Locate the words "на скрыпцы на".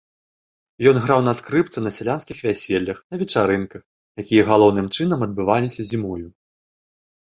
1.27-1.91